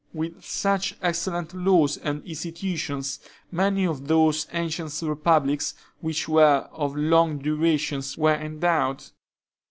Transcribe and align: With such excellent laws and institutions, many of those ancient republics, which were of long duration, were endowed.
With 0.13 0.43
such 0.43 0.95
excellent 1.03 1.53
laws 1.53 1.95
and 1.97 2.23
institutions, 2.25 3.19
many 3.51 3.85
of 3.85 4.07
those 4.07 4.47
ancient 4.51 4.99
republics, 5.03 5.75
which 5.99 6.27
were 6.27 6.67
of 6.71 6.95
long 6.95 7.37
duration, 7.37 8.01
were 8.17 8.33
endowed. 8.33 9.03